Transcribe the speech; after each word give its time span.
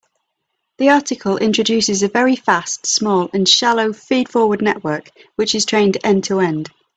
The 0.79 0.89
article 0.89 1.37
introduces 1.37 2.01
a 2.01 2.07
very 2.07 2.35
fast, 2.35 2.87
small, 2.87 3.29
and 3.35 3.47
shallow 3.47 3.93
feed-forward 3.93 4.59
network 4.59 5.11
which 5.35 5.53
is 5.53 5.63
trained 5.65 5.99
end-to-end. 6.03 6.71